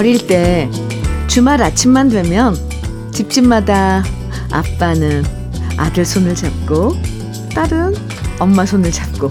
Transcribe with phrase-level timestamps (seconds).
[0.00, 0.70] 어릴 때
[1.26, 2.56] 주말 아침만 되면
[3.12, 4.02] 집집마다
[4.50, 5.22] 아빠는
[5.76, 6.96] 아들 손을 잡고
[7.54, 7.94] 딸은
[8.38, 9.28] 엄마 손을 잡고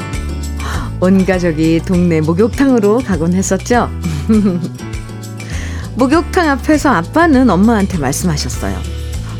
[1.01, 3.89] 온 가족이 동네 목욕탕으로 가곤 했었죠.
[5.97, 8.77] 목욕탕 앞에서 아빠는 엄마한테 말씀하셨어요.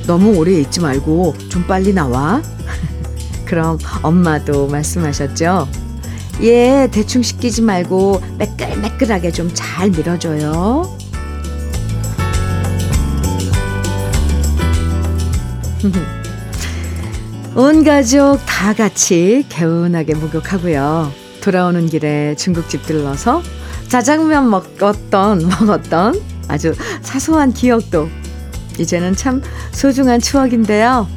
[0.07, 2.41] 너무 오래 있지 말고 좀 빨리 나와.
[3.46, 5.68] 그럼 엄마도 말씀하셨죠.
[6.41, 10.98] 얘 대충 씻기지 말고 매끌매끌하게 좀 잘 밀어줘요.
[17.56, 21.12] 온 가족 다 같이 개운하게 목욕하고요.
[21.42, 23.42] 돌아오는 길에 중국집 들러서
[23.88, 28.10] 자장면 먹었던 먹었던 아주 사소한 기억도
[28.77, 31.08] 이제는 참 소중한 추억인데요.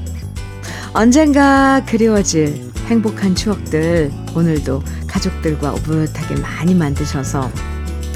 [0.94, 7.50] 언젠가 그리워질 행복한 추억들 오늘도 가족들과 오붓하게 많이 만드셔서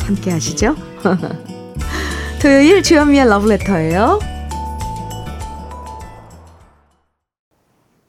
[0.05, 0.77] 함께 하시죠.
[2.41, 4.35] 토요일 주현미의 러브레터예요.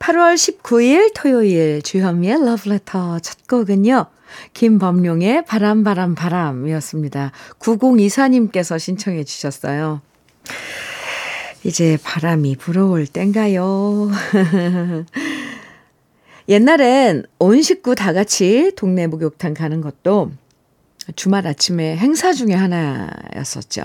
[0.08, 4.06] 8월 19일 토요일 주현미의 러브레터 첫 곡은요.
[4.54, 7.34] 김범룡의 바람 바람 바람이었습니다.
[7.60, 10.00] 9024님께서 신청해 주셨어요.
[11.66, 14.10] 이제 바람이 불어올 땐가요?
[16.48, 20.32] 옛날엔 온 식구 다 같이 동네 목욕탕 가는 것도
[21.18, 23.84] 주말 아침에 행사 중에 하나였었죠.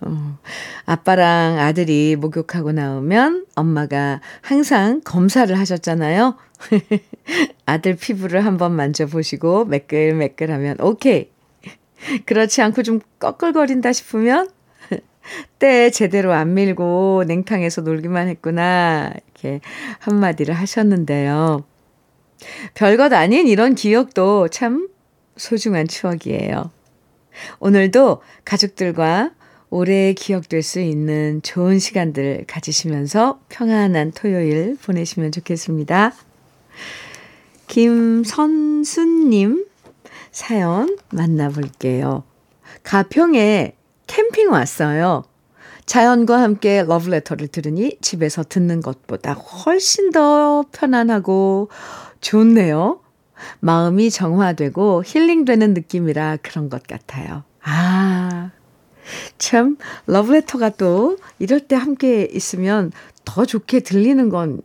[0.00, 0.38] 어,
[0.84, 6.36] 아빠랑 아들이 목욕하고 나오면 엄마가 항상 검사를 하셨잖아요.
[7.66, 11.30] 아들 피부를 한번 만져보시고 매끌매끌하면 오케이.
[12.26, 14.50] 그렇지 않고 좀 꺼끌거린다 싶으면
[15.58, 19.12] 때 제대로 안 밀고 냉탕에서 놀기만 했구나.
[19.14, 19.60] 이렇게
[20.00, 21.64] 한마디를 하셨는데요.
[22.74, 24.88] 별것 아닌 이런 기억도 참
[25.36, 26.70] 소중한 추억이에요.
[27.60, 29.30] 오늘도 가족들과
[29.70, 36.12] 오래 기억될 수 있는 좋은 시간들 가지시면서 평안한 토요일 보내시면 좋겠습니다.
[37.66, 39.66] 김선수님
[40.30, 42.22] 사연 만나볼게요.
[42.82, 43.76] 가평에
[44.06, 45.24] 캠핑 왔어요.
[45.86, 51.70] 자연과 함께 러브레터를 들으니 집에서 듣는 것보다 훨씬 더 편안하고
[52.20, 53.00] 좋네요.
[53.60, 57.44] 마음이 정화되고 힐링되는 느낌이라 그런 것 같아요.
[57.62, 58.50] 아,
[59.38, 62.92] 참, 러브레터가 또 이럴 때 함께 있으면
[63.24, 64.60] 더 좋게 들리는 건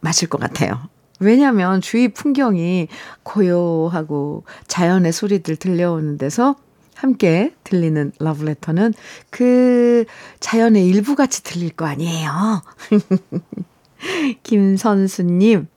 [0.00, 0.88] 맞을 것 같아요.
[1.20, 2.88] 왜냐하면 주위 풍경이
[3.22, 6.56] 고요하고 자연의 소리들 들려오는 데서
[6.94, 8.92] 함께 들리는 러브레터는
[9.30, 10.04] 그
[10.40, 12.62] 자연의 일부 같이 들릴 거 아니에요.
[14.42, 15.68] 김선수님,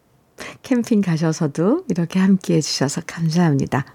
[0.64, 3.86] 캠핑 가셔서도 이렇게 함께 해주셔서 감사합니다.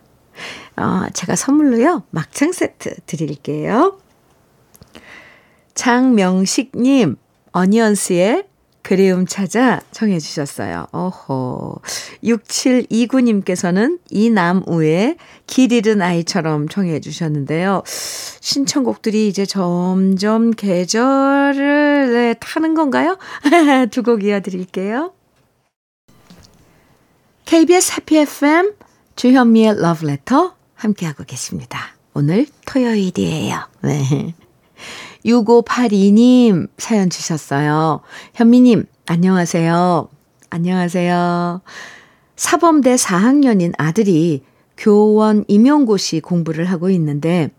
[0.77, 3.99] 어, 제가 선물로요, 막창 세트 드릴게요.
[5.75, 7.17] 장명식님,
[7.53, 8.45] 어니언스의
[8.83, 10.87] 그리움 찾아 청해 주셨어요.
[10.93, 11.77] 어허.
[12.25, 17.83] 6729님께서는 이남우의 길 잃은 아이처럼 청해 주셨는데요.
[17.87, 23.19] 신청곡들이 이제 점점 계절을 네, 타는 건가요?
[23.93, 25.13] 두 곡 이어드릴게요.
[27.45, 28.73] KBS 해피 FM
[29.21, 31.95] 주현미의 러브레터 함께하고 계십니다.
[32.15, 33.59] 오늘 토요일이에요.
[33.83, 34.35] 네.
[35.27, 38.01] 6582님 사연 주셨어요.
[38.33, 40.09] 현미님, 안녕하세요.
[40.49, 41.61] 안녕하세요.
[42.37, 44.43] 사범대 4학년인 아들이
[44.79, 47.51] 교원 임용고시 공부를 하고 있는데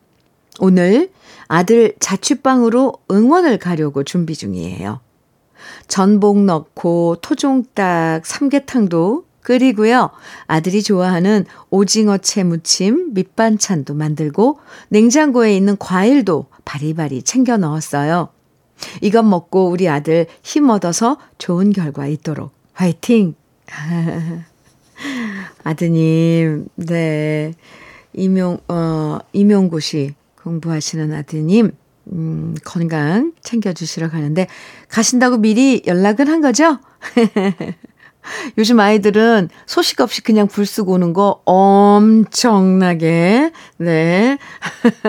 [0.59, 1.11] 오늘
[1.47, 4.99] 아들 자취방으로 응원을 가려고 준비 중이에요.
[5.87, 10.11] 전복 넣고 토종닭 삼계탕도 끓이고요.
[10.47, 18.29] 아들이 좋아하는 오징어채 무침, 밑반찬도 만들고 냉장고에 있는 과일도 바리바리 챙겨 넣었어요.
[19.01, 23.35] 이것 먹고 우리 아들 힘 얻어서 좋은 결과 있도록 화이팅!
[25.63, 27.53] 아드님, 네.
[28.13, 31.71] 임용, 어, 임용고시 공부하시는 아드님,
[32.11, 34.47] 음, 건강 챙겨주시러 가는데,
[34.89, 36.79] 가신다고 미리 연락은 한 거죠?
[38.57, 43.01] 요즘 아이들은 소식 없이 그냥 불 쓰고 오는 거 엄청나게,
[43.77, 44.37] 네.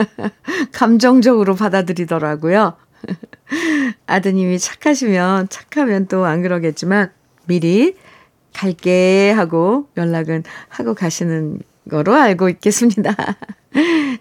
[0.72, 2.74] 감정적으로 받아들이더라고요.
[4.06, 7.10] 아드님이 착하시면, 착하면 또 안 그러겠지만,
[7.46, 7.96] 미리
[8.54, 11.60] 갈게 하고 연락은 하고 가시는
[11.90, 13.14] 거로 알고 있겠습니다.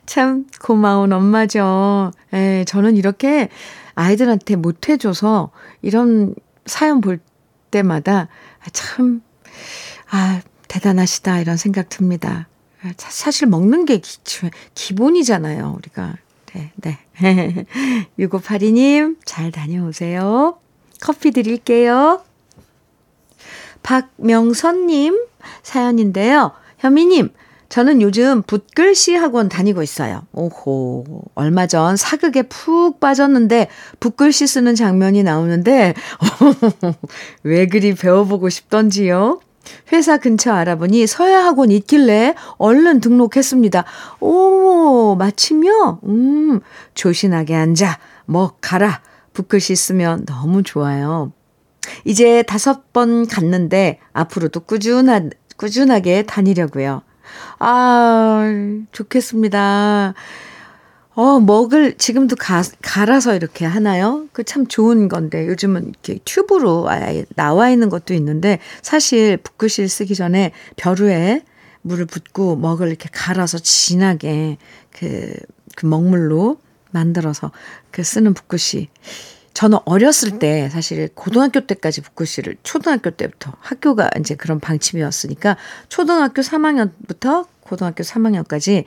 [0.05, 2.11] 참 고마운 엄마죠.
[2.33, 3.49] 에, 저는 이렇게
[3.95, 5.51] 아이들한테 못해줘서
[5.81, 6.33] 이런
[6.65, 7.19] 사연 볼
[7.69, 8.29] 때마다
[8.71, 9.21] 참,
[10.09, 12.47] 아, 대단하시다 이런 생각 듭니다.
[12.97, 14.17] 사실 먹는 게 기,
[14.73, 16.15] 기본이잖아요, 우리가.
[16.45, 16.97] 그래, 네.
[18.17, 20.59] 6582님, 잘 다녀오세요.
[20.99, 22.23] 커피 드릴게요.
[23.83, 25.25] 박명선님
[25.63, 26.51] 사연인데요.
[26.79, 27.33] 현미님,
[27.71, 30.23] 저는 요즘 붓글씨 학원 다니고 있어요.
[30.33, 31.05] 오호.
[31.35, 33.69] 얼마 전 사극에 푹 빠졌는데
[34.01, 35.93] 붓글씨 쓰는 장면이 나오는데,
[37.43, 39.39] 왜 그리 배워보고 싶던지요?
[39.93, 43.85] 회사 근처 알아보니 서야 학원 있길래 얼른 등록했습니다.
[44.19, 46.01] 오, 마침요?
[46.03, 46.59] 음,
[46.93, 49.01] 조신하게 앉아, 뭐 가라.
[49.31, 51.31] 붓글씨 쓰면 너무 좋아요.
[52.03, 57.03] 이제 다섯 번 갔는데 앞으로도 꾸준한, 꾸준하게 다니려고요.
[57.59, 58.43] 아,
[58.91, 60.13] 좋겠습니다.
[61.13, 64.27] 어, 먹을 지금도 가, 갈아서 이렇게 하나요?
[64.31, 70.15] 그 참 좋은 건데 요즘은 이렇게 튜브로 아예 나와 있는 것도 있는데 사실 붓글씨 쓰기
[70.15, 71.43] 전에 벼루에
[71.81, 74.57] 물을 붓고 먹을 이렇게 갈아서 진하게
[74.91, 75.33] 그,
[75.75, 76.57] 그 먹물로
[76.91, 77.51] 만들어서
[77.91, 78.89] 그 쓰는 붓글씨.
[79.53, 85.57] 저는 어렸을 때 사실 고등학교 때까지 붓글씨를 초등학교 때부터 학교가 이제 그런 방침이었으니까
[85.89, 88.85] 초등학교 3학년부터 고등학교 3학년까지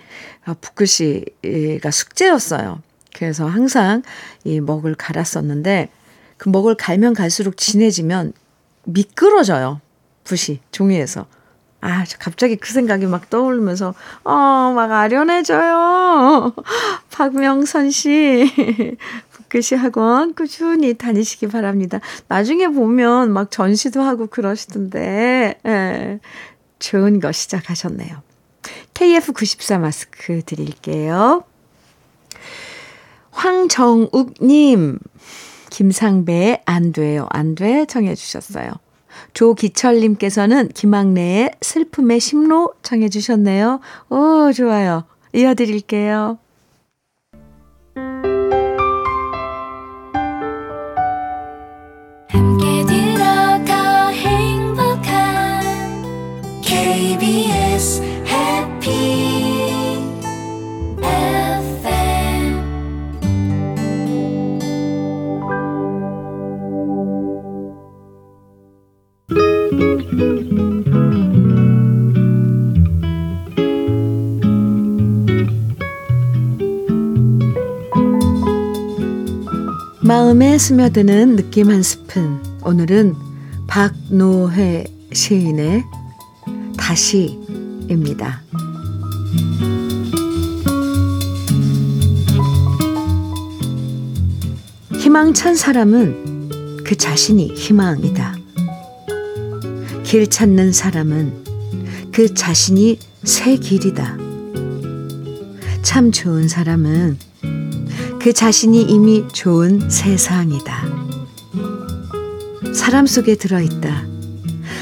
[0.60, 2.82] 붓글씨가 숙제였어요.
[3.14, 4.02] 그래서 항상
[4.44, 5.88] 이 먹을 갈았었는데
[6.36, 8.32] 그 먹을 갈면 갈수록 진해지면
[8.84, 9.80] 미끄러져요.
[10.24, 11.26] 붓이 종이에서.
[11.80, 13.94] 아, 갑자기 그 생각이 막 떠오르면서,
[14.24, 16.54] 어, 막 아련해져요.
[17.12, 18.50] 박명선 씨.
[19.54, 22.00] 붓글씨 학원 꾸준히 다니시기 바랍니다.
[22.26, 26.20] 나중에 보면 막 전시도 하고 그러시던데, 예.
[26.80, 28.22] 좋은 거 시작하셨네요.
[28.94, 31.44] KF94 마스크 드릴게요.
[33.30, 34.98] 황정욱님,
[35.70, 38.72] 김상배의 안 돼요, 안 돼, 청해주셨어요.
[39.34, 43.80] 조기철님께서는 김학래의 슬픔의 심로 청해주셨네요.
[44.10, 45.04] 오, 좋아요.
[45.32, 46.38] 이어드릴게요.
[80.58, 82.42] 스며드는 느낌 한 스푼.
[82.62, 83.14] 오늘은
[83.66, 85.84] 박노해 시인의
[86.76, 88.42] 다시입니다.
[94.98, 98.36] 희망찬 사람은 그 자신이 희망이다.
[100.02, 101.44] 길 찾는 사람은
[102.12, 104.16] 그 자신이 새 길이다.
[105.82, 107.18] 참 좋은 사람은
[108.24, 110.86] 그 자신이 이미 좋은 세상이다.
[112.72, 114.06] 사람 속에 들어있다.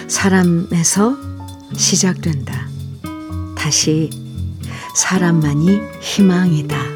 [0.07, 1.17] 사람에서
[1.77, 2.69] 시작된다.
[3.57, 4.11] 다시
[4.95, 6.93] 사람만이 희망이다.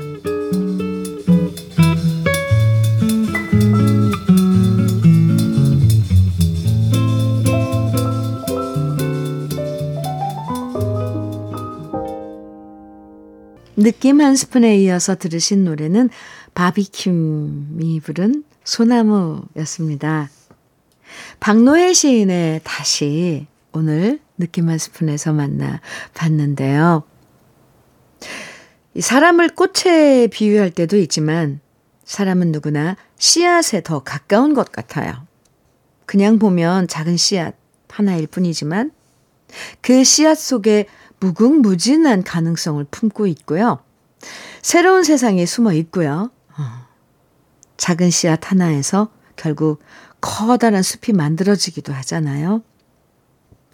[13.76, 16.10] 느낌 한 스푼에 이어서 들으신 노래는
[16.56, 20.30] 바비킴이 부른 소나무였습니다.
[21.38, 25.82] 박노해 시인의 다시 오늘 느낌 한 스푼에서 만나
[26.14, 27.04] 봤는데요.
[28.98, 31.60] 사람을 꽃에 비유할 때도 있지만
[32.06, 35.26] 사람은 누구나 씨앗에 더 가까운 것 같아요.
[36.06, 37.54] 그냥 보면 작은 씨앗
[37.90, 38.92] 하나일 뿐이지만
[39.82, 40.86] 그 씨앗 속에
[41.20, 43.80] 무궁무진한 가능성을 품고 있고요.
[44.62, 46.30] 새로운 세상에 숨어 있고요.
[47.76, 47.78] 어.
[47.78, 49.80] 작은 씨앗 하나에서 결국
[50.20, 52.62] 커다란 숲이 만들어지기도 하잖아요.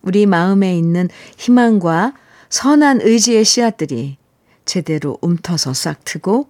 [0.02, 2.14] 우리 마음에 있는 희망과
[2.48, 4.18] 선한 의지의 씨앗들이
[4.64, 6.48] 제대로 움터서 싹 트고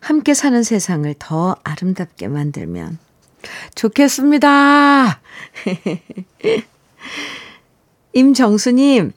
[0.00, 2.98] 함께 사는 세상을 더 아름답게 만들면
[3.74, 5.20] 좋겠습니다.
[8.14, 9.12] 임정수님,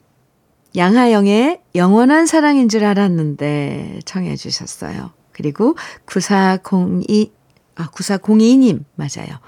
[0.76, 5.10] 양하영의 영원한 사랑인 줄 알았는데 청해 주셨어요.
[5.32, 5.76] 그리고
[6.06, 7.32] 9402,
[7.76, 9.38] 아, 9402님, 맞아요.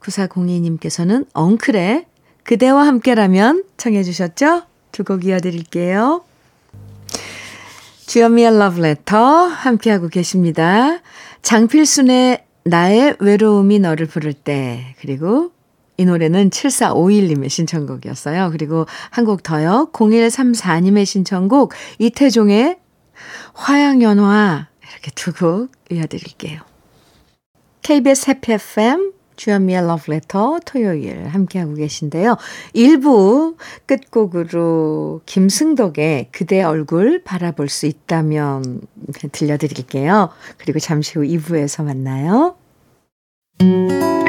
[0.00, 2.06] 9402님께서는 엉클의
[2.44, 4.62] 그대와 함께라면 청해 주셨죠?
[4.92, 6.22] 두 곡 이어드릴게요.
[8.06, 10.98] 주현미의 러브레터 함께하고 계십니다.
[11.42, 15.52] 장필순의 나의 외로움이 너를 부를 때 그리고
[15.96, 18.50] 이 노래는 7451님의 신청곡이었어요.
[18.50, 19.90] 그리고 한 곡 더요.
[19.92, 22.78] 0134님의 신청곡 이태종의
[23.54, 26.60] 화양연화 이렇게 두 곡 이어드릴게요.
[27.90, 32.36] KBS 해피 FM 주현미의 러브레터 토요일 함께하고 계신데요.
[32.72, 33.56] 1부
[33.86, 38.82] 끝곡으로 김승덕의 그대 얼굴 바라볼 수 있다면
[39.32, 40.28] 들려드릴게요.
[40.58, 42.54] 그리고 잠시 후 2부에서 만나요.
[43.60, 44.19] 혼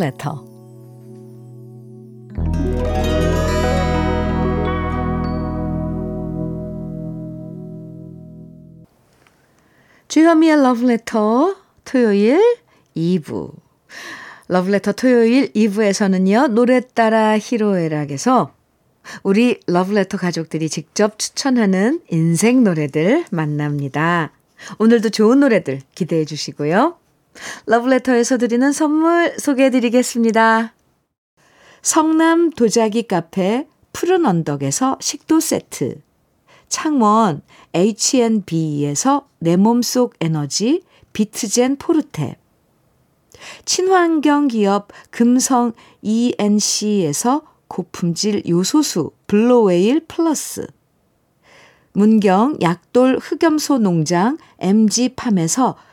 [0.00, 0.34] Love Letter.
[10.08, 10.56] 주현미의
[10.88, 11.54] Letter
[11.84, 12.56] 토요일
[12.96, 13.52] 2부.
[14.50, 18.52] Love Letter 토요일 2부에서는요, 노래 따라 히로에락에서
[19.22, 24.32] 우리 러브레터 가족들이 직접 추천하는 인생 노래들 만납니다.
[24.78, 26.99] 오늘도 좋은 노래들 기대해 주시고요.
[27.66, 30.74] 러브레터에서 드리는 선물 소개해 드리겠습니다.
[31.82, 36.00] 성남 도자기 카페 푸른 언덕에서 식도 세트.
[36.68, 37.42] 창원
[37.74, 40.82] H&B에서 내 몸속 에너지
[41.12, 42.36] 비트젠 포르테.
[43.64, 45.72] 친환경 기업 금성
[46.02, 50.66] ENC에서 고품질 요소수 블로웨일 플러스.
[51.92, 55.76] 문경 약돌 흑염소 농장 MG팜에서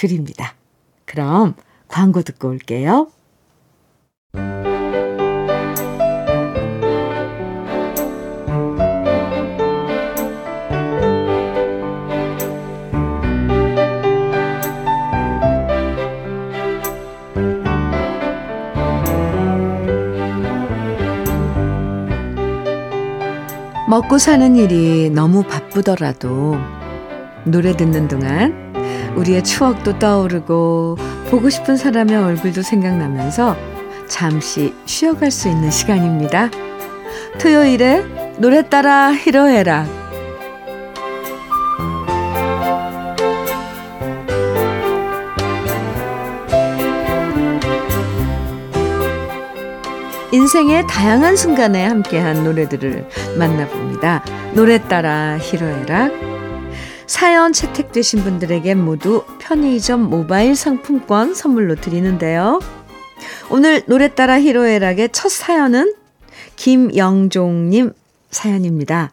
[0.00, 0.54] 드립니다.
[1.04, 1.54] 그럼
[1.88, 3.08] 광고 듣고 올게요.
[23.86, 26.56] 먹고 사는 일이 너무 바쁘더라도
[27.44, 28.69] 노래 듣는 동안
[29.16, 30.96] 우리의 추억도 떠오르고
[31.30, 33.56] 보고 싶은 사람의 얼굴도 생각나면서
[34.08, 36.50] 잠시 쉬어갈 수 있는 시간입니다.
[37.38, 38.04] 토요일에
[38.38, 39.86] 노래 따라 히로해라.
[50.32, 54.24] 인생의 다양한 순간에 함께한 노래들을 만나봅니다.
[54.54, 56.29] 노래 따라 히로에락
[57.10, 62.60] 사연 채택되신 분들에게 모두 편의점 모바일 상품권 선물로 드리는데요.
[63.50, 65.92] 오늘 노래 따라 히로에락의 첫 사연은
[66.54, 67.94] 김영종님
[68.30, 69.10] 사연입니다.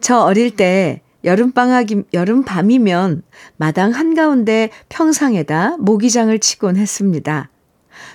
[0.00, 3.22] 저 어릴 때 여름방학이, 여름밤이면
[3.58, 7.50] 마당 한가운데 평상에다 모기장을 치곤 했습니다.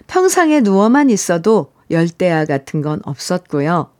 [0.08, 3.92] 평상에 누워만 있어도 열대야 같은 건 없었고요.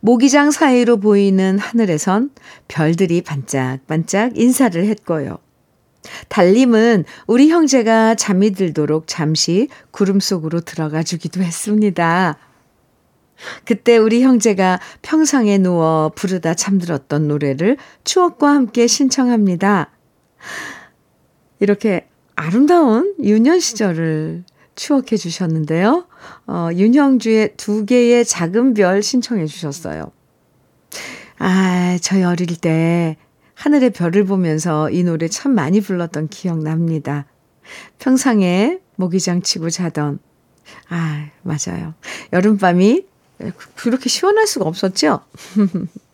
[0.00, 2.30] 모기장 사이로 보이는 하늘에선
[2.68, 5.38] 별들이 반짝반짝 인사를 했고요.
[6.28, 12.38] 달님은 우리 형제가 잠이 들도록 잠시 구름 속으로 들어가 주기도 했습니다.
[13.64, 19.90] 그때 우리 형제가 평상에 누워 부르다 잠들었던 노래를 추억과 함께 신청합니다.
[21.58, 24.44] 이렇게 아름다운 유년 시절을
[24.80, 26.06] 추억해 주셨는데요.
[26.46, 30.10] 어, 윤형주의 두 개의 작은 별 신청해 주셨어요.
[31.38, 33.18] 아, 저희 어릴 때
[33.52, 37.26] 하늘의 별을 보면서 이 노래 참 많이 불렀던 기억 납니다.
[37.98, 40.18] 평상에 모기장 치고 자던,
[40.88, 41.92] 아, 맞아요.
[42.32, 43.04] 여름밤이
[43.74, 45.20] 그렇게 시원할 수가 없었죠?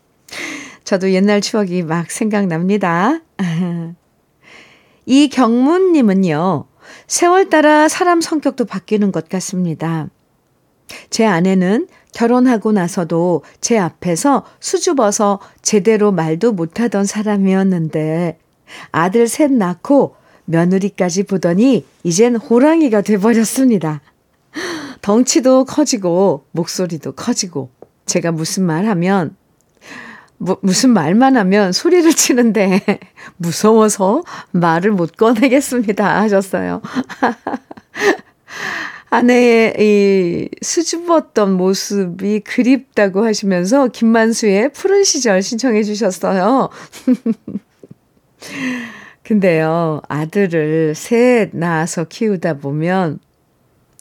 [0.83, 3.21] 저도 옛날 추억이 막 생각납니다.
[5.05, 6.66] 이 경문님은요,
[7.07, 10.09] 세월 따라 사람 성격도 바뀌는 것 같습니다.
[11.09, 18.39] 제 아내는 결혼하고 나서도 제 앞에서 수줍어서 제대로 말도 못하던 사람이었는데
[18.91, 20.15] 아들 셋 낳고
[20.45, 24.01] 며느리까지 보더니 이젠 호랑이가 돼버렸습니다.
[25.01, 27.69] 덩치도 커지고 목소리도 커지고
[28.05, 29.35] 제가 무슨 말 하면
[30.37, 32.81] 뭐, 무슨 말만 하면 소리를 치는데
[33.37, 36.81] 무서워서 말을 못 꺼내겠습니다 하셨어요.
[39.09, 46.69] 아내의 이 수줍었던 모습이 그립다고 하시면서 김만수의 푸른 시절 신청해 주셨어요.
[49.23, 53.19] 근데요, 아들을 셋 낳아서 키우다 보면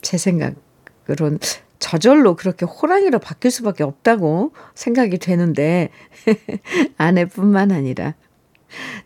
[0.01, 1.39] 제 생각으론
[1.87, 5.91] 저절로 그렇게 호랑이로 바뀔 수밖에 없다고 생각이 되는데
[6.99, 8.15] 아내뿐만 아니라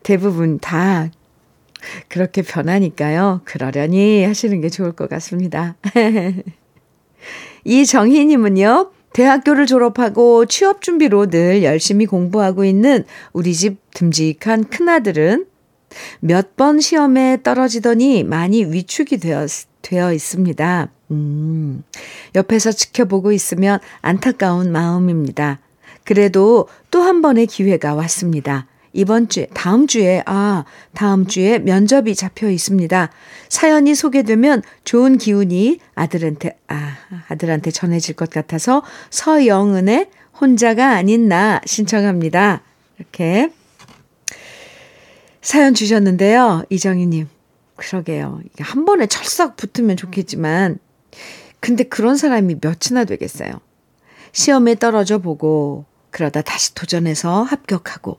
[0.03, 1.11] 대부분 다
[2.09, 3.43] 그렇게 변하니까요.
[3.45, 5.77] 그러려니 하시는 게 좋을 것 같습니다.
[7.65, 15.45] 이정희님은요, 대학교를 졸업하고 취업 준비로 늘 열심히 공부하고 있는 우리 집 듬직한 큰아들은
[16.21, 19.47] 몇 번 시험에 떨어지더니 많이 위축이 되어,
[19.83, 20.91] 되어 있습니다.
[21.11, 21.83] 음,
[22.35, 25.59] 옆에서 지켜보고 있으면 안타까운 마음입니다.
[26.05, 28.67] 그래도 또 한 번의 기회가 왔습니다.
[28.93, 33.11] 이번 주에, 다음 주에, 아, 다음 주에 면접이 잡혀 있습니다.
[33.49, 36.97] 사연이 소개되면 좋은 기운이 아들한테, 아,
[37.29, 42.63] 아들한테 전해질 것 같아서 서영은의 혼자가 아닌 나 신청합니다.
[42.99, 43.53] 이렇게
[45.41, 46.65] 사연 주셨는데요.
[46.71, 47.29] 이정희님.
[47.77, 48.41] 그러게요.
[48.59, 50.79] 한 번에 철썩 붙으면 좋겠지만,
[51.61, 53.53] 근데 그런 사람이 몇이나 되겠어요.
[54.33, 58.19] 시험에 떨어져 보고, 그러다 다시 도전해서 합격하고,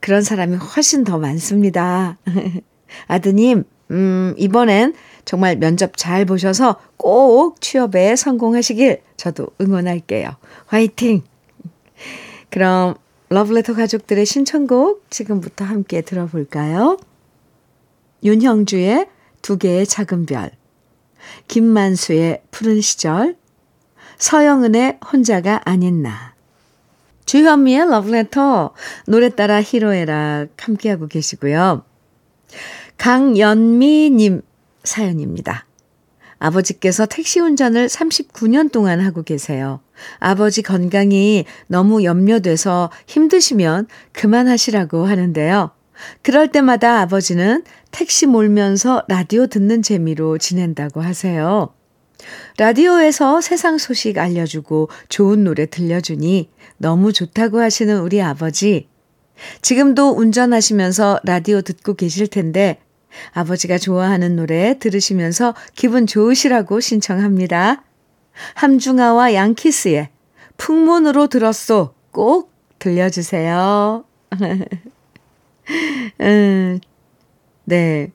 [0.00, 2.18] 그런 사람이 훨씬 더 많습니다.
[3.08, 10.36] 아드님, 음, 이번엔 정말 면접 잘 보셔서 꼭 취업에 성공하시길 저도 응원할게요.
[10.66, 11.22] 화이팅!
[12.50, 12.94] 그럼
[13.28, 16.96] 러브레터 가족들의 신청곡 지금부터 함께 들어볼까요?
[18.22, 19.06] 윤형주의
[19.42, 20.50] 두 개의 작은 별,
[21.48, 23.36] 김만수의 푸른 시절,
[24.18, 26.34] 서영은의 혼자가 아닌 나,
[27.26, 28.72] 주현미의 러브레터
[29.06, 31.84] 노래 따라 히로에락 함께하고 계시고요.
[32.98, 34.42] 강연미님
[34.84, 35.66] 사연입니다.
[36.38, 39.80] 아버지께서 택시 운전을 39년 동안 하고 계세요.
[40.18, 45.70] 아버지 건강이 너무 염려돼서 힘드시면 그만하시라고 하는데요.
[46.22, 47.64] 그럴 때마다 아버지는
[47.96, 51.72] 택시 몰면서 라디오 듣는 재미로 지낸다고 하세요.
[52.58, 58.86] 라디오에서 세상 소식 알려주고 좋은 노래 들려주니 너무 좋다고 하시는 우리 아버지.
[59.62, 62.82] 지금도 운전하시면서 라디오 듣고 계실 텐데
[63.32, 67.82] 아버지가 좋아하는 노래 들으시면서 기분 좋으시라고 신청합니다.
[68.56, 70.10] 함중아와 양키스의
[70.58, 74.04] 풍문으로 들었소 꼭 들려주세요.
[76.20, 76.80] 음,
[77.66, 78.12] 네.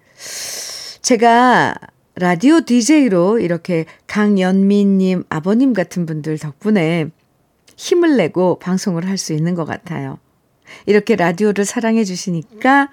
[1.02, 1.76] 제가
[2.16, 7.10] 라디오 DJ로 이렇게 강연미님 아버님 같은 분들 덕분에
[7.76, 10.20] 힘을 내고 방송을 할 수 있는 것 같아요.
[10.86, 12.90] 이렇게 라디오를 사랑해 주시니까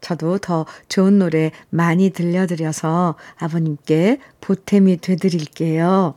[0.00, 6.14] 저도 더 좋은 노래 많이 들려드려서 아버님께 보탬이 되드릴게요.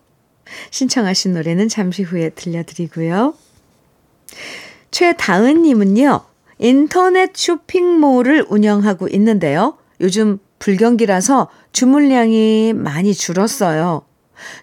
[0.70, 3.34] 신청하신 노래는 잠시 후에 들려드리고요.
[4.92, 6.22] 최다은님은요,
[6.64, 9.78] 인터넷 쇼핑몰을 운영하고 있는데요.
[10.00, 14.04] 요즘 불경기라서 주문량이 많이 줄었어요.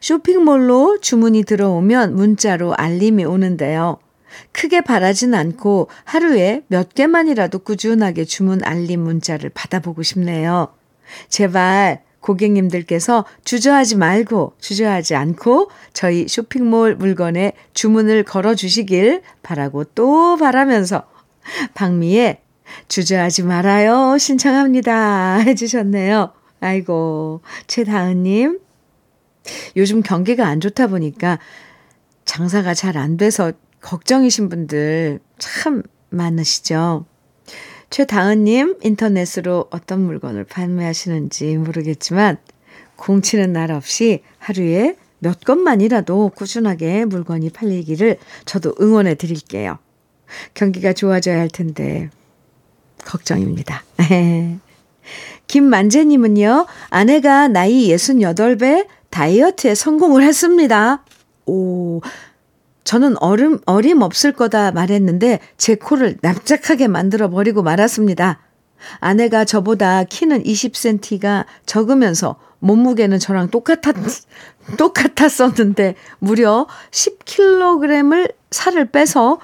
[0.00, 3.98] 쇼핑몰로 주문이 들어오면 문자로 알림이 오는데요.
[4.52, 10.68] 크게 바라진 않고 하루에 몇 개만이라도 꾸준하게 주문 알림 문자를 받아보고 싶네요.
[11.28, 21.04] 제발 고객님들께서 주저하지 말고 주저하지 않고 저희 쇼핑몰 물건에 주문을 걸어 주시길 바라고 또 바라면서
[21.74, 22.40] 박미의
[22.88, 26.32] 주저하지 말아요 신청합니다 해주셨네요.
[26.60, 28.60] 아이고 최다은님
[29.76, 31.38] 요즘 경기가 안 좋다 보니까
[32.24, 37.06] 장사가 잘 안 돼서 걱정이신 분들 참 많으시죠.
[37.88, 42.36] 최다은님 인터넷으로 어떤 물건을 판매하시는지 모르겠지만
[42.96, 49.78] 공치는 날 없이 하루에 몇 건만이라도 꾸준하게 물건이 팔리기를 저도 응원해 드릴게요.
[50.54, 52.10] 경기가 좋아져야 할 텐데
[53.04, 53.82] 걱정입니다.
[55.46, 61.04] 김만재님은요, 아내가 나이 68배 다이어트에 성공을 했습니다.
[61.46, 62.00] 오,
[62.84, 68.40] 저는 얼음, 어림없을 거다 말했는데 제 코를 납작하게 만들어 버리고 말았습니다.
[68.98, 73.94] 아내가 저보다 키는 20cm가 적으면서 몸무게는 저랑 똑같았,
[74.78, 79.38] 똑같았었는데 무려 10kg을 살을 빼서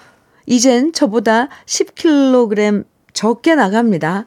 [0.46, 4.26] 이젠 저보다 10kg 적게 나갑니다.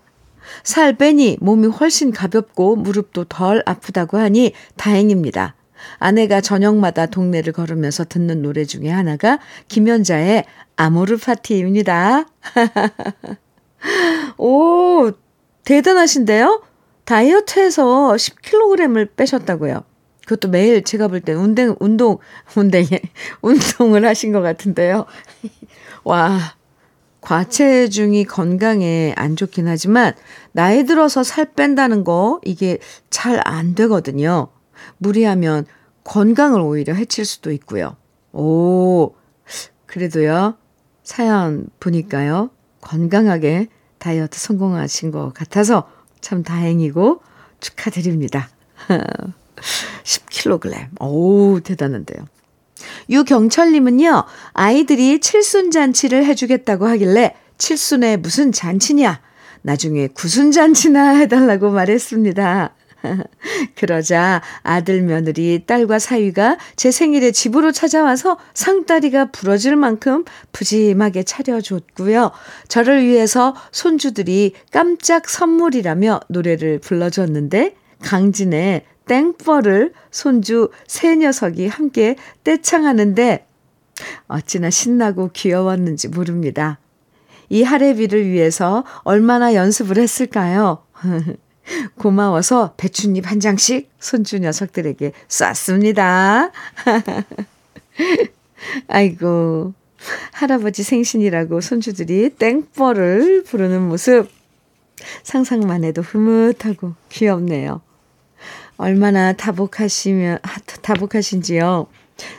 [0.63, 5.55] 살 빼니 몸이 훨씬 가볍고 무릎도 덜 아프다고 하니 다행입니다.
[5.97, 12.25] 아내가 저녁마다 동네를 걸으면서 듣는 노래 중에 하나가 김연자의 아모르 파티입니다.
[14.37, 15.11] 오,
[15.63, 16.63] 대단하신데요?
[17.05, 19.83] 다이어트해서 10kg을 빼셨다고요.
[20.25, 22.17] 그것도 매일 제가 볼 때 운동, 운동,
[22.55, 22.85] 운동에,
[23.41, 25.05] 운동을 하신 것 같은데요.
[26.03, 26.55] 와,
[27.21, 30.13] 과체중이 건강에 안 좋긴 하지만,
[30.51, 34.47] 나이 들어서 살 뺀다는 거, 이게 잘 안 되거든요.
[34.97, 35.65] 무리하면
[36.05, 37.95] 건강을 오히려 해칠 수도 있고요.
[38.31, 39.13] 오,
[39.85, 40.55] 그래도요,
[41.03, 45.89] 사연 보니까요, 건강하게 다이어트 성공하신 것 같아서
[46.21, 47.21] 참 다행이고
[47.59, 48.49] 축하드립니다.
[50.03, 51.01] 10kg.
[51.01, 52.25] 오, 대단한데요.
[53.09, 59.21] 유경철님은요, 아이들이 칠순잔치를 해주겠다고 하길래, 칠순에 무슨 잔치냐?
[59.61, 62.75] 나중에 구순잔치나 해달라고 말했습니다.
[63.75, 72.31] 그러자 아들 며느리 딸과 사위가 제 생일에 집으로 찾아와서 상다리가 부러질 만큼 푸짐하게 차려줬고요.
[72.67, 83.45] 저를 위해서 손주들이 깜짝 선물이라며 노래를 불러줬는데 강진의 땡벌을 손주 세 녀석이 함께 떼창하는데
[84.27, 86.79] 어찌나 신나고 귀여웠는지 모릅니다.
[87.49, 90.83] 이 하레비를 위해서 얼마나 연습을 했을까요?
[91.97, 96.51] 고마워서 배춧잎 한 장씩 손주 녀석들에게 쐈습니다.
[98.87, 99.73] 아이고,
[100.33, 104.29] 할아버지 생신이라고 손주들이 땡벌을 부르는 모습
[105.23, 107.81] 상상만 해도 흐뭇하고 귀엽네요.
[108.79, 110.39] 얼마나 다복하시면,
[110.81, 111.87] 다복하신지요.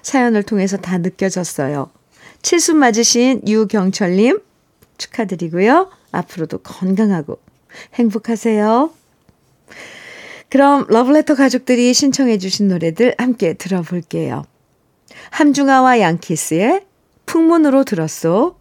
[0.03, 1.91] 사연을 통해서 다 느껴졌어요.
[2.41, 4.41] 칠순 맞으신 유경철님
[4.97, 5.91] 축하드리고요.
[6.13, 7.39] 앞으로도 건강하고
[7.95, 8.91] 행복하세요.
[10.49, 14.45] 그럼 러브레터 가족들이 신청해 주신 노래들 함께 들어볼게요.
[15.31, 16.87] 함중아와 양키스의
[17.27, 18.57] 풍문으로 들었소.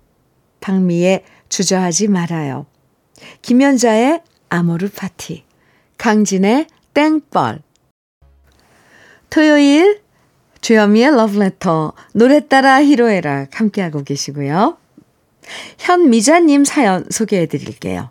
[0.59, 2.65] 박미의 주저하지 말아요.
[3.41, 5.45] 김연자의 아모르 파티.
[5.97, 7.68] 강진의 땡벌.
[9.29, 10.01] 토요일
[10.61, 14.77] 주현미의 러브레터 노래 따라 히로에락 함께하고 계시고요.
[15.77, 18.09] 현미자님 사연 소개해 드릴게요.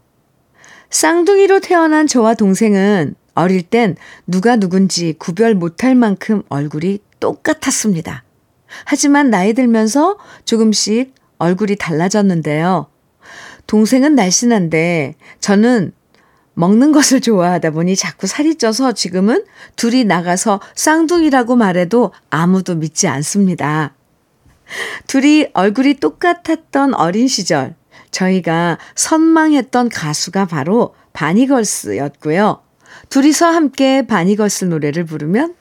[0.90, 8.24] 쌍둥이로 태어난 저와 동생은 어릴 땐 누가 누군지 구별 못할 만큼 얼굴이 똑같았습니다.
[8.84, 12.86] 하지만 나이 들면서 조금씩 얼굴이 달라졌는데요.
[13.66, 15.92] 동생은 날씬한데 저는
[16.58, 19.44] 먹는 것을 좋아하다 보니 자꾸 살이 쪄서 지금은
[19.76, 23.94] 둘이 나가서 쌍둥이라고 말해도 아무도 믿지 않습니다.
[25.06, 27.76] 둘이 얼굴이 똑같았던 어린 시절,
[28.10, 32.60] 저희가 선망했던 가수가 바로 바니걸스였고요.
[33.08, 35.54] 둘이서 함께 바니걸스 노래를 부르면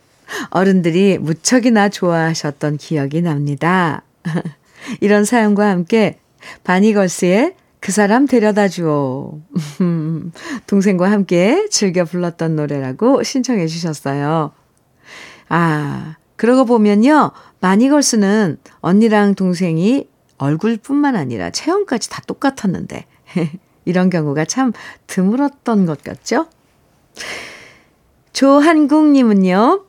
[0.49, 4.01] 어른들이 무척이나 좋아하셨던 기억이 납니다.
[4.99, 6.17] 이런 사연과 함께
[6.63, 9.41] 바니걸스의 그 사람 데려다 주오.
[10.67, 14.51] 동생과 함께 즐겨 불렀던 노래라고 신청해 주셨어요.
[15.49, 17.31] 아, 그러고 보면요.
[17.61, 23.05] 바니걸스는 언니랑 동생이 얼굴뿐만 아니라 체형까지 다 똑같았는데
[23.85, 24.73] 이런 경우가 참
[25.07, 26.47] 드물었던 것 같죠?
[28.33, 29.85] 조한국님은요,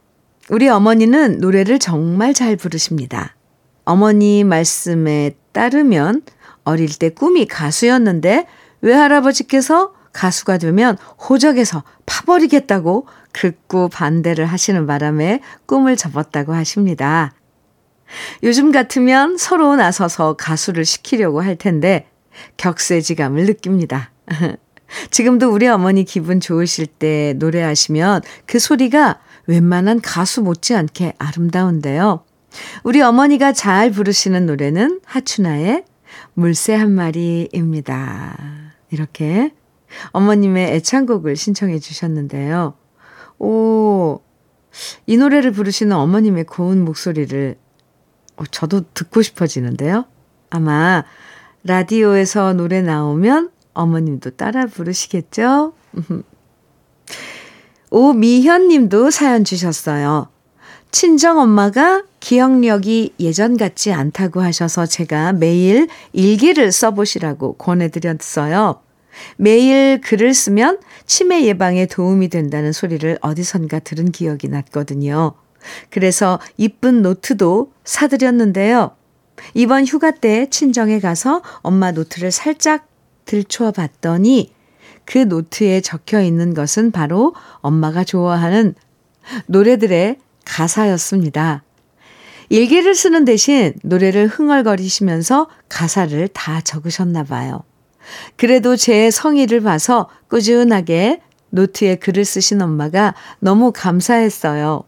[0.51, 3.37] 우리 어머니는 노래를 정말 잘 부르십니다.
[3.85, 6.23] 어머니 말씀에 따르면
[6.69, 8.47] 어릴 때 꿈이 가수였는데
[8.83, 10.97] 외할아버지께서 가수가 되면
[11.29, 17.33] 호적에서 파버리겠다고 극구 반대를 하시는 바람에 꿈을 접었다고 하십니다.
[18.43, 22.09] 요즘 같으면 서로 나서서 가수를 시키려고 할 텐데
[22.57, 24.11] 격세지감을 느낍니다.
[25.11, 32.25] 지금도 우리 어머니 기분 좋으실 때 노래하시면 그 소리가 웬만한 가수 못지않게 아름다운데요.
[32.83, 35.85] 우리 어머니가 잘 부르시는 노래는 하춘아의
[36.39, 38.37] 물새 한 마리입니다.
[38.93, 39.53] 이렇게
[40.13, 42.75] 어머님의 애창곡을 신청해 주셨는데요.
[43.41, 44.21] 오,
[45.07, 47.57] 이 노래를 부르시는 어머님의 고운 목소리를
[48.37, 50.05] 어, 저도 듣고 싶어지는데요.
[50.51, 51.03] 아마
[51.65, 55.73] 라디오에서 노래 나오면 어머님도 따라 부르시겠죠?
[57.91, 60.29] 오미현 님도 사연 주셨어요.
[60.91, 68.81] 친정 엄마가 기억력이 예전 같지 않다고 하셔서 제가 매일 일기를 써보시라고 권해드렸어요.
[69.37, 75.35] 매일 글을 쓰면 치매 예방에 도움이 된다는 소리를 어디선가 들은 기억이 났거든요.
[75.91, 78.93] 그래서 이쁜 노트도 사드렸는데요.
[79.55, 82.87] 이번 휴가 때 친정에 가서 엄마 노트를 살짝
[83.25, 84.53] 들춰 봤더니
[85.05, 88.75] 그 노트에 적혀 있는 것은 바로 엄마가 좋아하는
[89.47, 90.19] 노래들의
[90.49, 91.63] 가사였습니다.
[92.49, 97.63] 일기를 쓰는 대신 노래를 흥얼거리시면서 가사를 다 적으셨나 봐요.
[98.37, 104.85] 그래도 제 성의를 봐서 꾸준하게 노트에 글을 쓰신 엄마가 너무 감사했어요.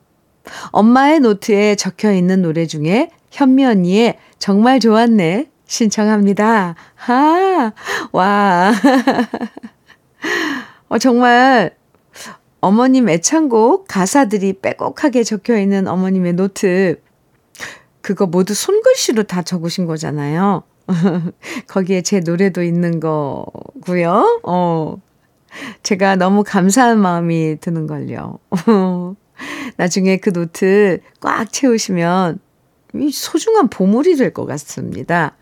[0.70, 6.75] 엄마의 노트에 적혀 있는 노래 중에 현미 언니의 정말 좋았네 신청합니다.
[6.96, 7.73] 하,
[8.12, 8.73] 와.
[10.88, 11.77] 어, 정말
[12.61, 17.01] 어머님 애창곡 가사들이 빼곡하게 적혀 있는 어머님의 노트.
[18.03, 20.62] 그거 모두 손글씨로 다 적으신 거잖아요.
[21.68, 24.40] 거기에 제 노래도 있는 거고요.
[24.44, 24.96] 어.
[25.83, 28.38] 제가 너무 감사한 마음이 드는 걸요.
[29.77, 32.38] 나중에 그 노트 꽉 채우시면
[32.94, 35.37] 이 소중한 보물이 될 것 같습니다.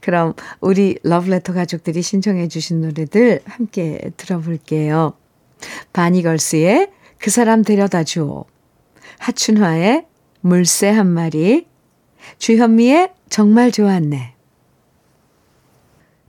[0.00, 5.14] 그럼 우리 러브레터 가족들이 신청해 주신 노래들 함께 들어볼게요.
[5.92, 8.44] 바니걸스의 그 사람 데려다 줘.
[9.18, 10.06] 하춘화의
[10.40, 11.66] 물새 한 마리.
[12.38, 14.34] 주현미의 정말 좋았네.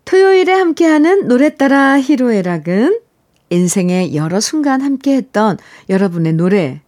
[0.06, 3.02] 토요일에 함께하는 노래 따라 히로에락은
[3.50, 5.58] 인생의 여러 순간 함께했던
[5.90, 6.82] 여러분의 노래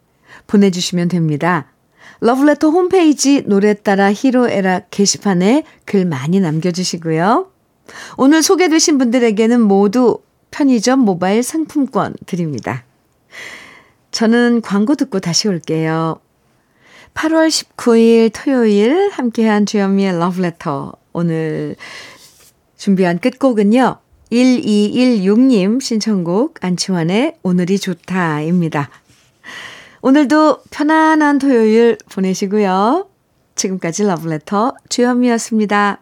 [0.48, 1.72] 보내주시면 됩니다.
[2.22, 7.52] 러브레터 홈페이지 노래 따라 히로에락 게시판에 글 많이 남겨주시고요.
[8.18, 10.20] 오늘 소개되신 분들에게는 모두
[10.52, 12.84] 편의점 모바일 상품권 드립니다.
[14.12, 16.20] 저는 광고 듣고 다시 올게요.
[17.14, 21.76] 8월 19일 토요일 함께한 주현미의 러브레터 오늘
[22.78, 23.98] 준비한 끝곡은요.
[24.32, 28.90] 1216님 신청곡 안치환의 오늘이 좋다입니다.
[30.02, 33.08] 오늘도 편안한 토요일 보내시고요.
[33.56, 36.00] 지금까지 러브레터 주현미였습니다.